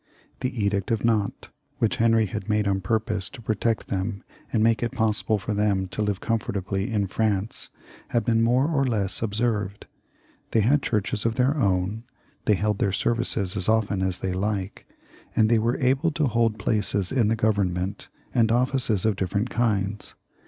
The 0.39 0.59
Edict 0.65 0.89
of 0.89 1.05
Nantes, 1.05 1.51
which 1.77 1.97
Henry 1.97 2.25
had 2.25 2.49
made 2.49 2.67
on 2.67 2.81
purpose 2.81 3.29
to 3.29 3.39
protect 3.39 3.85
them 3.89 4.23
and 4.51 4.63
make 4.63 4.81
it 4.81 4.93
possible 4.93 5.37
for 5.37 5.53
them 5.53 5.87
ta 5.87 6.01
live 6.01 6.19
comfortably 6.19 6.91
in 6.91 7.05
France, 7.05 7.69
had 8.07 8.25
been 8.25 8.41
more 8.41 8.67
or 8.67 8.83
less 8.83 9.21
observed. 9.21 9.85
They 10.53 10.61
had 10.61 10.81
churches 10.81 11.23
of 11.23 11.35
their 11.35 11.55
own, 11.55 12.03
they 12.45 12.55
held 12.55 12.79
their 12.79 12.91
services 12.91 13.55
as 13.55 13.69
often 13.69 14.01
as 14.01 14.17
they 14.17 14.33
liked, 14.33 14.85
and 15.35 15.49
they 15.51 15.59
were 15.59 15.77
able 15.77 16.09
to 16.13 16.25
hold 16.25 16.57
places 16.57 17.11
in 17.11 17.27
the 17.27 17.35
Government 17.35 18.09
and 18.33 18.51
offices 18.51 19.05
of 19.05 19.15
different 19.15 19.51
kinds. 19.51 20.15